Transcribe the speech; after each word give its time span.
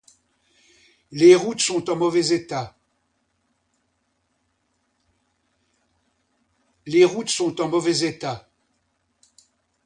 Les 1.11 1.35
routes 1.35 1.59
sont 1.59 1.87
en 1.91 1.95
mauvais 1.95 2.33
états. 2.33 2.75